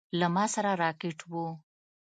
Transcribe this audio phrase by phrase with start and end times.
[0.19, 1.33] له ما سره راکټ و.